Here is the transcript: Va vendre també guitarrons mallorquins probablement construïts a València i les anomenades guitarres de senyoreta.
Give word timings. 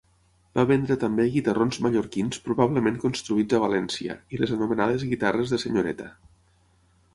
Va 0.59 0.63
vendre 0.69 0.95
també 1.01 1.25
guitarrons 1.35 1.77
mallorquins 1.87 2.41
probablement 2.47 2.97
construïts 3.05 3.59
a 3.59 3.61
València 3.67 4.17
i 4.39 4.43
les 4.43 4.57
anomenades 4.59 5.07
guitarres 5.13 5.55
de 5.57 5.63
senyoreta. 5.67 6.11